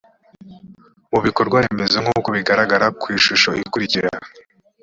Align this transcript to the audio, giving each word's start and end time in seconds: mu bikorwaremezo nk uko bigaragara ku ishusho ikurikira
mu 1.11 1.19
bikorwaremezo 1.25 1.97
nk 2.03 2.09
uko 2.17 2.29
bigaragara 2.37 2.87
ku 3.01 3.05
ishusho 3.17 3.49
ikurikira 3.63 4.09